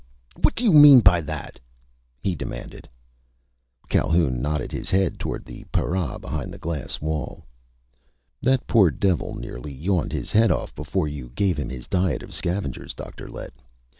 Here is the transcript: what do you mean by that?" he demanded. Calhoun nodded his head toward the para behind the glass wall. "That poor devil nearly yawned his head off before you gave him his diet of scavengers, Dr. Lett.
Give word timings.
what 0.41 0.55
do 0.55 0.63
you 0.63 0.73
mean 0.73 0.99
by 0.99 1.21
that?" 1.21 1.59
he 2.19 2.33
demanded. 2.33 2.89
Calhoun 3.87 4.41
nodded 4.41 4.71
his 4.71 4.89
head 4.89 5.19
toward 5.19 5.45
the 5.45 5.63
para 5.65 6.17
behind 6.17 6.51
the 6.51 6.57
glass 6.57 6.99
wall. 6.99 7.45
"That 8.41 8.65
poor 8.65 8.89
devil 8.89 9.35
nearly 9.35 9.71
yawned 9.71 10.11
his 10.11 10.31
head 10.31 10.49
off 10.49 10.73
before 10.73 11.07
you 11.07 11.29
gave 11.35 11.59
him 11.59 11.69
his 11.69 11.85
diet 11.85 12.23
of 12.23 12.33
scavengers, 12.33 12.95
Dr. 12.95 13.29
Lett. 13.29 13.53